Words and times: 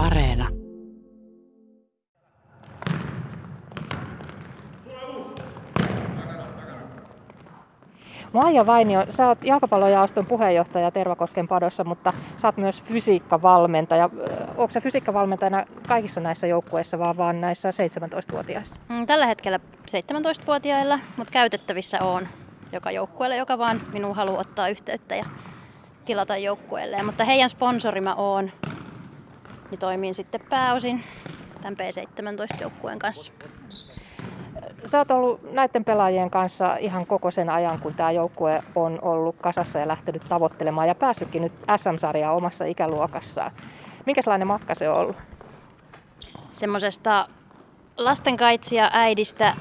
Areena. 0.00 0.48
Maija 8.32 8.66
Vainio, 8.66 9.06
sä 9.08 9.28
oot 9.28 9.44
jalkapallojaoston 9.44 10.26
puheenjohtaja 10.26 10.90
Tervakosken 10.90 11.48
padossa, 11.48 11.84
mutta 11.84 12.12
sä 12.36 12.48
oot 12.48 12.56
myös 12.56 12.82
fysiikkavalmentaja. 12.82 14.10
Onko 14.56 14.70
sä 14.70 14.80
fysiikkavalmentajana 14.80 15.64
kaikissa 15.88 16.20
näissä 16.20 16.46
joukkueissa, 16.46 16.98
vaan 16.98 17.16
vaan 17.16 17.40
näissä 17.40 17.70
17-vuotiaissa? 17.70 18.80
Mm, 18.88 19.06
tällä 19.06 19.26
hetkellä 19.26 19.60
17-vuotiailla, 19.90 20.98
mutta 21.16 21.32
käytettävissä 21.32 22.02
on 22.02 22.28
joka 22.72 22.90
joukkueelle, 22.90 23.36
joka 23.36 23.58
vaan 23.58 23.80
minun 23.92 24.16
haluaa 24.16 24.40
ottaa 24.40 24.68
yhteyttä 24.68 25.16
ja 25.16 25.24
tilata 26.04 26.36
joukkueelle. 26.36 27.02
Mutta 27.02 27.24
heidän 27.24 27.50
sponsori 27.50 28.00
mä 28.00 28.14
oon, 28.14 28.50
niin 29.70 29.78
toimin 29.78 30.14
sitten 30.14 30.40
pääosin 30.50 31.04
tämän 31.62 31.76
P17-joukkueen 31.76 32.98
kanssa. 32.98 33.32
Sä 34.86 34.98
oot 34.98 35.10
ollut 35.10 35.52
näiden 35.52 35.84
pelaajien 35.84 36.30
kanssa 36.30 36.76
ihan 36.76 37.06
koko 37.06 37.30
sen 37.30 37.50
ajan, 37.50 37.78
kun 37.78 37.94
tämä 37.94 38.10
joukkue 38.10 38.62
on 38.74 38.98
ollut 39.02 39.36
kasassa 39.40 39.78
ja 39.78 39.88
lähtenyt 39.88 40.22
tavoittelemaan 40.28 40.88
ja 40.88 40.94
päässytkin 40.94 41.42
nyt 41.42 41.52
SM-sarjaa 41.76 42.32
omassa 42.32 42.64
ikäluokassaan. 42.64 43.52
Minkälainen 44.06 44.48
matka 44.48 44.74
se 44.74 44.88
on 44.88 44.96
ollut? 44.96 45.16
Semmoisesta 46.52 47.28
lastenkaitsia 47.96 48.90
äidistä 48.92 49.54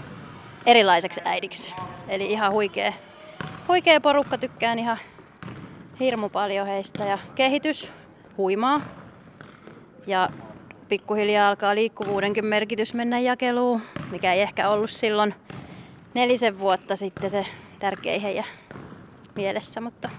erilaiseksi 0.66 1.22
äidiksi. 1.26 1.74
Eli 2.08 2.26
ihan 2.26 2.52
huikea, 2.52 2.94
huikea 3.68 4.02
porukka, 4.02 4.38
tykkään 4.38 4.80
ihan 4.80 4.98
hirmu 6.00 6.30
paljon 6.30 6.68
heistä 6.68 7.04
ja 7.06 7.18
kehitys 7.36 7.94
huimaa. 8.38 8.82
Ja 10.10 10.30
pikkuhiljaa 10.88 11.50
alkaa 11.50 11.76
liikkuvuudenkin 11.76 12.46
merkitys 12.46 12.94
mennä 12.94 13.20
jakeluun, 13.20 13.82
mikä 14.12 14.34
ei 14.34 14.42
ehkä 14.42 14.70
ollut 14.70 14.90
silloin 14.90 15.34
nelisen 16.14 16.60
vuotta 16.60 16.96
sitten 16.96 17.30
se 17.30 17.46
tärkein 17.80 18.22
heidän 18.22 18.46
mielessä, 19.36 19.82
mutta 19.82 20.10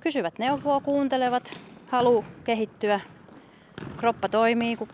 kysyvät 0.00 0.38
neuvoa, 0.38 0.80
kuuntelevat, 0.80 1.58
halu 1.88 2.24
kehittyä. 2.44 3.00
Kroppa 3.96 4.28
toimii, 4.28 4.76
kun 4.76 4.88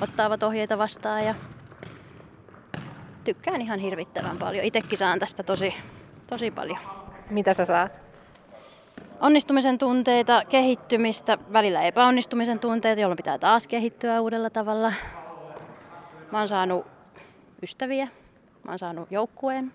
ottaavat 0.00 0.42
ohjeita 0.42 0.78
vastaan 0.78 1.24
ja 1.24 1.34
tykkään 3.24 3.60
ihan 3.60 3.78
hirvittävän 3.78 4.38
paljon. 4.38 4.64
Itekin 4.64 4.98
saan 4.98 5.18
tästä 5.18 5.42
tosi, 5.42 5.74
tosi 6.26 6.50
paljon. 6.50 6.78
Mitä 7.30 7.54
sä 7.54 7.64
saat? 7.64 8.05
Onnistumisen 9.20 9.78
tunteita, 9.78 10.42
kehittymistä, 10.48 11.38
välillä 11.52 11.82
epäonnistumisen 11.82 12.58
tunteita, 12.58 13.00
jolloin 13.00 13.16
pitää 13.16 13.38
taas 13.38 13.68
kehittyä 13.68 14.20
uudella 14.20 14.50
tavalla. 14.50 14.92
Mä 16.32 16.38
oon 16.38 16.48
saanut 16.48 16.86
ystäviä, 17.62 18.08
mä 18.64 18.72
oon 18.72 18.78
saanut 18.78 19.10
joukkueen, 19.10 19.72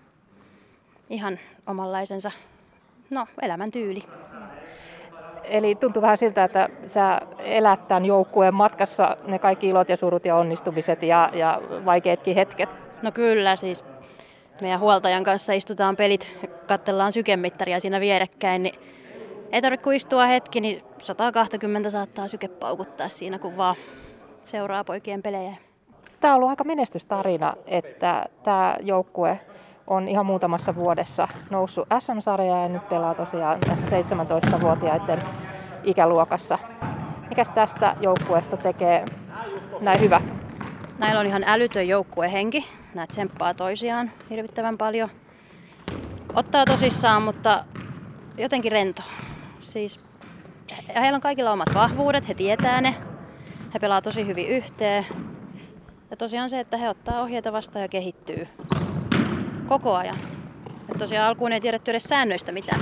ihan 1.10 1.38
omanlaisensa 1.66 2.30
no, 3.10 3.26
elämäntyyli. 3.42 4.00
Eli 5.44 5.74
tuntuu 5.74 6.02
vähän 6.02 6.18
siltä, 6.18 6.44
että 6.44 6.68
sä 6.86 7.20
elät 7.38 7.88
tämän 7.88 8.04
joukkueen 8.04 8.54
matkassa 8.54 9.16
ne 9.26 9.38
kaikki 9.38 9.68
ilot 9.68 9.88
ja 9.88 9.96
surut 9.96 10.24
ja 10.24 10.36
onnistumiset 10.36 11.02
ja, 11.02 11.30
ja 11.34 11.60
vaikeatkin 11.84 12.34
hetket. 12.34 12.68
No 13.02 13.12
kyllä, 13.12 13.56
siis 13.56 13.84
meidän 14.60 14.80
huoltajan 14.80 15.24
kanssa 15.24 15.52
istutaan 15.52 15.96
pelit, 15.96 16.36
katsellaan 16.66 17.12
sykemittaria 17.12 17.80
siinä 17.80 18.00
vierekkäin, 18.00 18.62
niin 18.62 18.78
ei 19.52 19.62
tarvitse 19.62 19.84
kuin 19.84 19.96
istua 19.96 20.26
hetki, 20.26 20.60
niin 20.60 20.82
120 20.98 21.90
saattaa 21.90 22.28
syke 22.28 22.48
paukuttaa 22.48 23.08
siinä, 23.08 23.38
kun 23.38 23.56
vaan 23.56 23.76
seuraa 24.44 24.84
poikien 24.84 25.22
pelejä. 25.22 25.56
Tämä 26.20 26.34
on 26.34 26.36
ollut 26.36 26.50
aika 26.50 26.64
menestystarina, 26.64 27.54
että 27.66 28.26
tämä 28.44 28.76
joukkue 28.80 29.40
on 29.86 30.08
ihan 30.08 30.26
muutamassa 30.26 30.74
vuodessa 30.74 31.28
noussut 31.50 31.88
SM-sarjaan 31.98 32.62
ja 32.62 32.68
nyt 32.68 32.88
pelaa 32.88 33.14
tosiaan 33.14 33.60
tässä 33.60 33.86
17-vuotiaiden 33.86 35.18
ikäluokassa. 35.84 36.58
Mikäs 37.28 37.48
tästä 37.48 37.96
joukkueesta 38.00 38.56
tekee 38.56 39.04
näin 39.80 40.00
hyvä? 40.00 40.20
Näillä 40.98 41.20
on 41.20 41.26
ihan 41.26 41.44
älytön 41.46 41.88
joukkuehenki. 41.88 42.66
Nämä 42.94 43.06
tsemppaa 43.06 43.54
toisiaan 43.54 44.10
hirvittävän 44.30 44.78
paljon. 44.78 45.08
Ottaa 46.34 46.64
tosissaan, 46.64 47.22
mutta 47.22 47.64
jotenkin 48.36 48.72
rento. 48.72 49.02
Siis, 49.62 50.00
heillä 50.94 51.16
on 51.16 51.20
kaikilla 51.20 51.52
omat 51.52 51.74
vahvuudet, 51.74 52.28
he 52.28 52.34
tietää 52.34 52.80
ne. 52.80 52.94
He 53.74 53.78
pelaa 53.78 54.02
tosi 54.02 54.26
hyvin 54.26 54.48
yhteen. 54.48 55.06
Ja 56.10 56.16
tosiaan 56.16 56.50
se, 56.50 56.60
että 56.60 56.76
he 56.76 56.88
ottaa 56.88 57.22
ohjeita 57.22 57.52
vastaan 57.52 57.82
ja 57.82 57.88
kehittyy 57.88 58.48
koko 59.68 59.94
ajan. 59.94 60.14
Et 60.90 60.98
tosiaan 60.98 61.28
alkuun 61.28 61.52
ei 61.52 61.60
tiedetty 61.60 61.90
edes 61.90 62.04
säännöistä 62.04 62.52
mitään. 62.52 62.80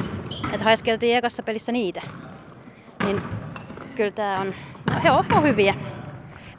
Että 0.52 0.64
haiskeltiin 0.64 1.16
ekassa 1.16 1.42
pelissä 1.42 1.72
niitä. 1.72 2.00
Niin 3.04 3.22
kyllä 3.94 4.10
tää 4.10 4.40
on, 4.40 4.46
no, 4.90 5.00
he 5.04 5.10
on, 5.10 5.24
he 5.30 5.36
on 5.36 5.42
hyviä. 5.42 5.74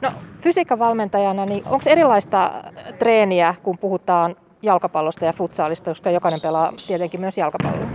No 0.00 0.12
fysiikkavalmentajana, 0.40 1.46
niin 1.46 1.64
onko 1.64 1.84
erilaista 1.86 2.52
treeniä, 2.98 3.54
kun 3.62 3.78
puhutaan 3.78 4.36
jalkapallosta 4.62 5.24
ja 5.24 5.32
futsaalista, 5.32 5.90
koska 5.90 6.10
jokainen 6.10 6.40
pelaa 6.40 6.72
tietenkin 6.86 7.20
myös 7.20 7.38
jalkapalloa? 7.38 7.91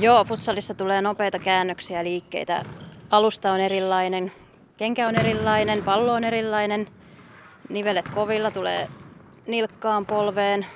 Joo, 0.00 0.24
futsalissa 0.24 0.74
tulee 0.74 1.02
nopeita 1.02 1.38
käännöksiä 1.38 2.04
liikkeitä. 2.04 2.64
Alusta 3.10 3.52
on 3.52 3.60
erilainen, 3.60 4.32
kenkä 4.76 5.08
on 5.08 5.16
erilainen, 5.16 5.82
pallo 5.82 6.12
on 6.12 6.24
erilainen. 6.24 6.86
Nivelet 7.68 8.08
kovilla 8.08 8.50
tulee 8.50 8.88
nilkkaan, 9.46 10.06
polveen 10.06 10.66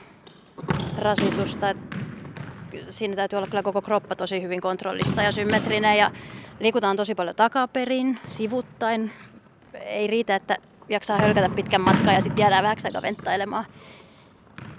rasitusta. 0.98 1.66
Siinä 2.90 3.16
täytyy 3.16 3.36
olla 3.36 3.46
kyllä 3.46 3.62
koko 3.62 3.82
kroppa 3.82 4.16
tosi 4.16 4.42
hyvin 4.42 4.60
kontrollissa 4.60 5.22
ja 5.22 5.32
symmetrinen 5.32 5.98
ja 5.98 6.10
liikutaan 6.60 6.96
tosi 6.96 7.14
paljon 7.14 7.36
takaperin, 7.36 8.18
sivuttain. 8.28 9.12
Ei 9.74 10.06
riitä, 10.06 10.34
että 10.34 10.56
jaksaa 10.88 11.18
hölkätä 11.18 11.48
pitkän 11.48 11.80
matkan 11.80 12.14
ja 12.14 12.20
sitten 12.20 12.42
jäädään 12.42 12.64
vähäksi 12.64 12.88
aikaa 12.88 13.02
venttailemaan. 13.02 13.64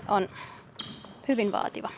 On 0.07 0.29
hyvin 1.27 1.51
vaativa. 1.51 1.89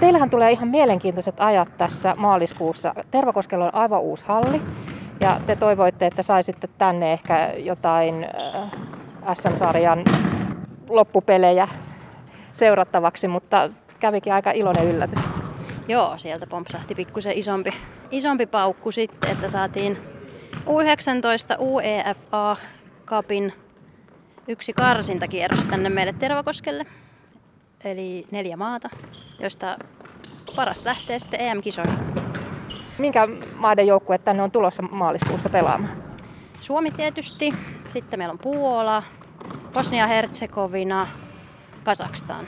Teillähän 0.00 0.30
tulee 0.30 0.50
ihan 0.50 0.68
mielenkiintoiset 0.68 1.34
ajat 1.38 1.68
tässä 1.78 2.14
maaliskuussa. 2.16 2.94
Tervakoskella 3.10 3.64
on 3.64 3.74
aivan 3.74 4.00
uusi 4.00 4.24
halli 4.28 4.62
ja 5.20 5.40
te 5.46 5.56
toivoitte, 5.56 6.06
että 6.06 6.22
saisitte 6.22 6.68
tänne 6.78 7.12
ehkä 7.12 7.52
jotain 7.56 8.24
äh, 8.24 8.70
SM-sarjan 9.34 10.04
loppupelejä 10.88 11.68
seurattavaksi, 12.54 13.28
mutta 13.28 13.70
kävikin 14.00 14.32
aika 14.32 14.50
iloinen 14.50 14.84
yllätys. 14.84 15.24
Joo, 15.88 16.18
sieltä 16.18 16.46
pompsahti 16.46 16.94
pikkusen 16.94 17.32
isompi, 17.32 17.70
isompi 18.10 18.46
paukku 18.46 18.90
sitten, 18.90 19.30
että 19.30 19.48
saatiin 19.48 19.98
U19 20.66 21.60
UEFA 21.60 22.56
Cupin 23.06 23.52
yksi 24.48 24.72
karsintakierros 24.72 25.66
tänne 25.66 25.88
meille 25.88 26.14
Tervakoskelle. 26.18 26.86
Eli 27.84 28.26
neljä 28.30 28.56
maata, 28.56 28.88
joista 29.40 29.76
paras 30.56 30.84
lähtee 30.84 31.18
sitten 31.18 31.40
EM-kisoihin. 31.40 31.98
Minkä 32.98 33.28
maiden 33.56 33.86
joukkue 33.86 34.18
tänne 34.18 34.42
on 34.42 34.50
tulossa 34.50 34.82
maaliskuussa 34.82 35.50
pelaamaan? 35.50 35.92
Suomi 36.60 36.90
tietysti, 36.90 37.50
sitten 37.84 38.20
meillä 38.20 38.32
on 38.32 38.38
Puola, 38.38 39.02
Bosnia-Herzegovina, 39.74 41.06
Kazakstan. 41.84 42.46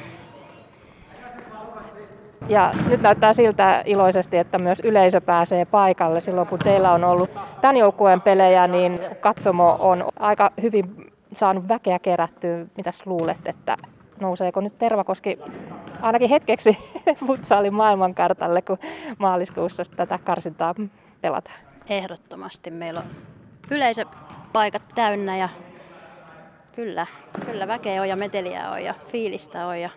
Ja 2.49 2.73
nyt 2.89 3.03
näyttää 3.03 3.33
siltä 3.33 3.83
iloisesti, 3.87 4.37
että 4.37 4.59
myös 4.59 4.81
yleisö 4.81 5.21
pääsee 5.21 5.65
paikalle. 5.65 6.21
Silloin 6.21 6.49
kun 6.49 6.59
teillä 6.59 6.93
on 6.93 7.05
ollut 7.05 7.31
tämän 7.61 7.77
joukkueen 7.77 8.21
pelejä, 8.21 8.67
niin 8.67 9.01
katsomo 9.21 9.77
on 9.79 10.05
aika 10.19 10.51
hyvin 10.63 11.13
saanut 11.33 11.69
väkeä 11.69 11.99
kerättyä. 11.99 12.67
Mitäs 12.77 13.07
luulet, 13.07 13.47
että 13.47 13.77
nouseeko 14.21 14.61
nyt 14.61 14.79
Tervakoski 14.79 15.39
ainakin 16.03 16.31
hetkeksi 16.31 16.79
futsaalin 17.27 17.75
maailmankartalle, 17.75 18.63
kun 18.63 18.79
maaliskuussa 19.19 19.83
tätä 19.97 20.19
karsintaa 20.25 20.75
pelataan? 21.21 21.57
Ehdottomasti. 21.89 22.71
Meillä 22.71 23.01
on 23.01 23.07
yleisöpaikat 23.71 24.83
täynnä 24.95 25.37
ja 25.37 25.49
kyllä, 26.73 27.07
kyllä 27.47 27.69
väkeä 27.69 28.03
on 28.03 28.09
ja 28.09 28.17
meteliä 28.17 28.71
on 28.71 28.85
ja 28.85 28.95
fiilistä 29.09 29.67
on 29.67 29.81
ja 29.81 29.91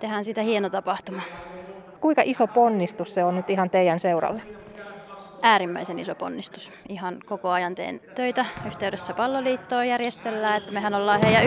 tehdään 0.00 0.24
sitä 0.24 0.42
hieno 0.42 0.70
tapahtuma. 0.70 1.22
Kuinka 2.00 2.22
iso 2.24 2.46
ponnistus 2.46 3.14
se 3.14 3.24
on 3.24 3.36
nyt 3.36 3.50
ihan 3.50 3.70
teidän 3.70 4.00
seuralle? 4.00 4.42
Äärimmäisen 5.42 5.98
iso 5.98 6.14
ponnistus. 6.14 6.72
Ihan 6.88 7.16
koko 7.26 7.50
ajan 7.50 7.74
teen 7.74 8.00
töitä. 8.14 8.44
Yhteydessä 8.66 9.14
palloliittoon 9.14 9.88
järjestellään, 9.88 10.56
että 10.56 10.72
mehän 10.72 10.94
ollaan 10.94 11.20
heidän 11.24 11.44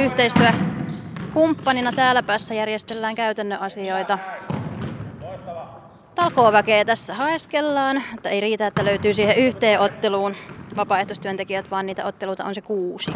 yhteistyökumppanina 1.34 1.92
täällä 1.92 2.24
päässä 2.24 2.54
järjestellään 2.54 3.16
käytännön 3.16 3.60
asioita. 3.60 4.20
Talkooväkeä 6.16 6.86
tässä 6.86 7.14
haeskellaan, 7.14 8.04
että 8.16 8.30
ei 8.30 8.42
riitä, 8.42 8.68
että 8.68 8.86
löytyy 8.86 9.14
siihen 9.14 9.38
yhteenotteluun 9.38 10.36
vapaaehtoistyöntekijät, 10.76 11.72
vaan 11.72 11.86
niitä 11.86 12.06
otteluita 12.06 12.46
on 12.46 12.56
se 12.56 12.62
kuusi. 12.62 13.12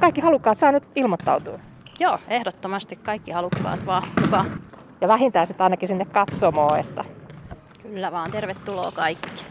Kaikki 0.00 0.20
halukkaat 0.20 0.58
saa 0.58 0.72
nyt 0.72 0.84
ilmoittautua. 0.96 1.58
Joo, 2.00 2.18
ehdottomasti 2.28 2.96
kaikki 2.96 3.30
halukkaat 3.30 3.86
vaan 3.86 4.02
mukaan. 4.20 4.60
Ja 5.00 5.08
vähintään 5.08 5.46
sitten 5.46 5.64
ainakin 5.64 5.88
sinne 5.88 6.04
katsomoon, 6.04 6.78
että 6.78 7.04
Kyllä 7.82 8.12
vaan, 8.12 8.30
tervetuloa 8.30 8.92
kaikki. 8.92 9.44